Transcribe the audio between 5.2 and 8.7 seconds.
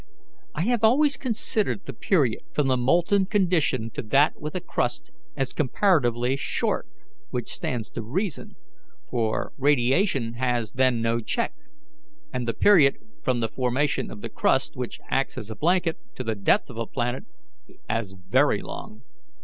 as comparatively short, which stands to reason,